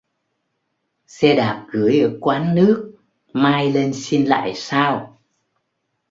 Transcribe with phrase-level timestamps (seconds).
[1.07, 2.95] Xe đạp gửi ở quán nước
[3.33, 5.17] Mai lên xin lại sau